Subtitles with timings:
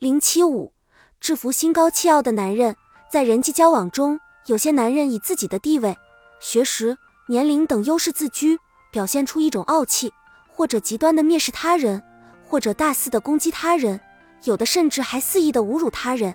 [0.00, 0.72] 零七五，
[1.20, 2.74] 制服心高气傲的男人，
[3.12, 5.94] 在人际交往中，有些男人以自己的地位、
[6.40, 6.96] 学识、
[7.28, 8.58] 年龄等优势自居，
[8.90, 10.10] 表现出一种傲气，
[10.48, 12.02] 或者极端的蔑视他人，
[12.48, 14.00] 或者大肆的攻击他人，
[14.44, 16.34] 有的甚至还肆意的侮辱他人。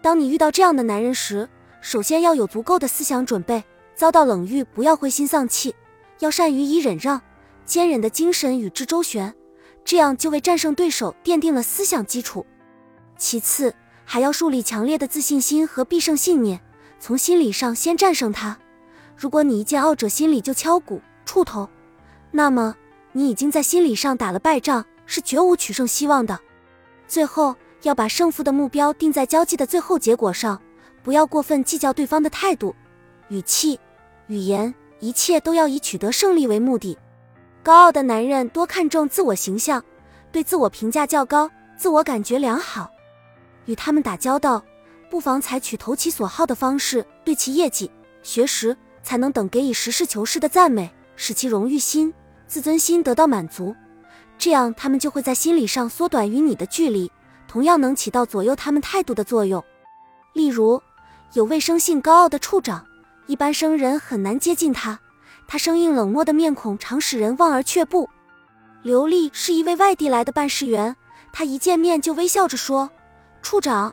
[0.00, 1.48] 当你遇到这样的男人时，
[1.80, 3.64] 首先要有足够的思想准备，
[3.96, 5.74] 遭到冷遇不要灰心丧气，
[6.20, 7.20] 要善于以忍让、
[7.66, 9.34] 坚忍的精神与之周旋，
[9.84, 12.46] 这样就为战胜对手奠定了思想基础。
[13.22, 13.72] 其次，
[14.04, 16.60] 还要树立强烈的自信心和必胜信念，
[16.98, 18.58] 从心理上先战胜他。
[19.16, 21.68] 如果你一见傲者心里就敲鼓触头，
[22.32, 22.74] 那么
[23.12, 26.40] 你已经在心理上打了败仗，是绝无取胜希望的。
[27.06, 30.60] 最后，要把胜负的目标定在交际的最后结果上，
[31.04, 32.74] 不要过分计较对方的态度、
[33.28, 33.78] 语气、
[34.26, 36.98] 语言，一切都要以取得胜利为目的。
[37.62, 39.80] 高傲的男人多看重自我形象，
[40.32, 42.90] 对自我评价较高，自我感觉良好。
[43.66, 44.64] 与他们打交道，
[45.10, 47.90] 不妨采取投其所好的方式，对其业绩、
[48.22, 52.12] 学识、才能等给予实事求是的赞美，使其荣誉心、
[52.46, 53.74] 自尊心得到满足。
[54.38, 57.10] 这样，他们就会在心理上缩短与你的距离，
[57.46, 59.62] 同样能起到左右他们态度的作用。
[60.32, 60.82] 例如，
[61.34, 62.84] 有位生性高傲的处长，
[63.26, 64.98] 一般生人很难接近他，
[65.46, 68.08] 他生硬冷漠的面孔常使人望而却步。
[68.82, 70.96] 刘丽是一位外地来的办事员，
[71.32, 72.90] 他一见面就微笑着说。
[73.42, 73.92] 处长，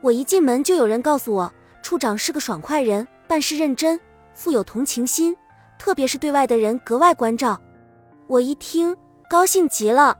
[0.00, 3.98] 我一进门就有人告诉我，处长是个爽快人，办事认真，
[4.34, 5.34] 富有同情心，
[5.78, 7.58] 特别是对外的人格外关照。
[8.26, 8.94] 我一听，
[9.28, 10.16] 高兴极了，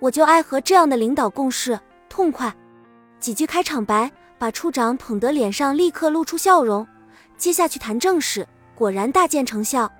[0.00, 2.54] 我就爱和这样的领导共事，痛快。
[3.18, 6.86] 几句开场白把处长捧得脸上立刻露出笑容。
[7.38, 9.90] 接下去谈正事，果然大见成效。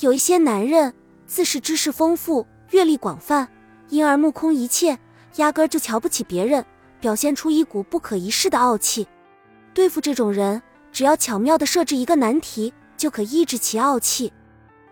[0.00, 0.92] 有一些男人
[1.26, 3.46] 自恃知识丰富、阅历广泛，
[3.88, 4.98] 因而目空一切，
[5.36, 6.64] 压根儿就瞧不起别人。
[7.00, 9.06] 表现出一股不可一世的傲气，
[9.72, 10.60] 对付这种人，
[10.90, 14.32] 只要巧妙地设置一个难题，就可抑制其傲气。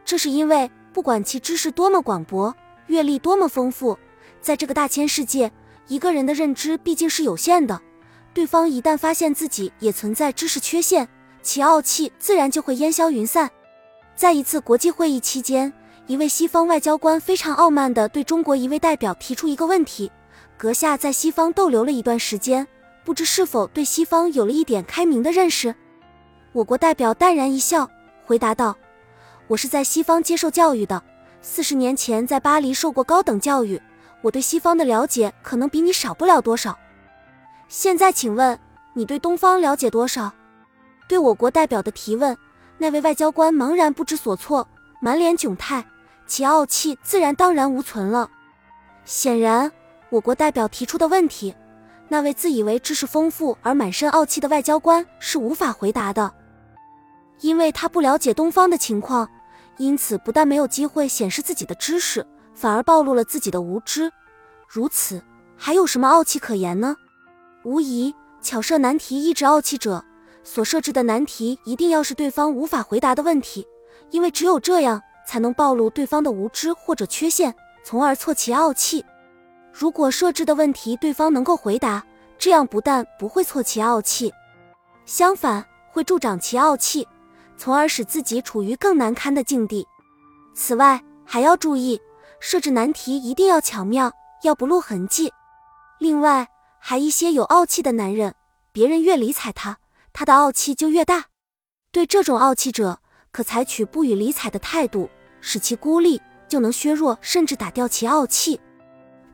[0.04, 2.54] 这是因为，不管其知识多么广博，
[2.86, 3.98] 阅历多么丰富，
[4.40, 5.50] 在这个大千世界，
[5.88, 7.80] 一个人的认知毕竟是有限的。
[8.32, 11.08] 对方一旦发现自己也存在知识缺陷，
[11.42, 13.50] 其傲气自然就会烟消云散。
[14.14, 15.72] 在一次国际会议期间，
[16.06, 20.12] 一位西方外交官非常傲慢地对中国一位代表提出一个问题。
[20.58, 22.66] 阁下在西方逗留了一段时间，
[23.04, 25.74] 不知是否对西方有了一点开明的认识？
[26.52, 27.88] 我国代表淡然一笑，
[28.24, 28.74] 回答道
[29.48, 31.02] ：“我是在西方接受教育的，
[31.42, 33.80] 四十年前在巴黎受过高等教育，
[34.22, 36.78] 我对西方的了解可能比你少不了多少。
[37.68, 38.58] 现在请问
[38.94, 40.32] 你对东方了解多少？”
[41.06, 42.36] 对我国代表的提问，
[42.78, 44.66] 那位外交官茫然不知所措，
[45.00, 45.84] 满脸窘态，
[46.26, 48.30] 其傲气自然荡然无存了。
[49.04, 49.70] 显然。
[50.10, 51.54] 我国代表提出的问题，
[52.08, 56.32] 那位自以为知识丰富而满身傲气的外交官是无法回答的，
[57.40, 59.28] 因为他不了解东方的情况，
[59.78, 62.24] 因此不但没有机会显示自己的知识，
[62.54, 64.12] 反而暴露了自己的无知。
[64.68, 65.20] 如此，
[65.56, 66.96] 还有什么傲气可言呢？
[67.64, 70.04] 无疑，巧设难题抑制傲气者
[70.44, 73.66] 所设置的难题一定要是对方无法回答的问题，
[74.12, 77.52] 因为只有这样才能暴露对方的无知或者缺陷，
[77.84, 79.04] 从而挫其傲气。
[79.78, 82.02] 如果设置的问题对方能够回答，
[82.38, 84.32] 这样不但不会挫其傲气，
[85.04, 87.06] 相反会助长其傲气，
[87.58, 89.86] 从而使自己处于更难堪的境地。
[90.54, 92.00] 此外，还要注意
[92.40, 94.10] 设置难题一定要巧妙，
[94.42, 95.30] 要不露痕迹。
[95.98, 96.48] 另外，
[96.78, 98.34] 还一些有傲气的男人，
[98.72, 99.76] 别人越理睬他，
[100.14, 101.26] 他的傲气就越大。
[101.92, 103.00] 对这种傲气者，
[103.30, 105.10] 可采取不予理睬的态度，
[105.42, 108.58] 使其孤立，就能削弱甚至打掉其傲气。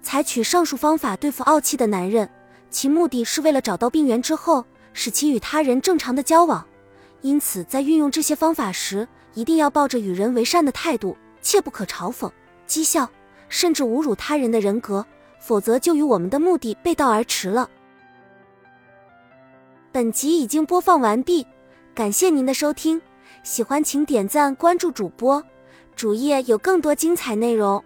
[0.02, 2.28] 采取上述方法对付傲气的男人，
[2.70, 6.66] 其目的是为了找到病源之后，使其与他人正常的交往。
[7.20, 12.30] 因此，在运用这些方法时，一定要抱着与人为善的态度，切不可嘲讽、
[12.66, 13.08] 讥笑，
[13.48, 15.06] 甚至侮辱他人的人格，
[15.38, 17.70] 否则就与我们的目的背道而驰了。
[19.92, 21.46] 本集已经播放完毕，
[21.94, 23.00] 感谢您的收听，
[23.44, 25.42] 喜欢请点赞关注主播，
[25.94, 27.82] 主页有更多精彩内容。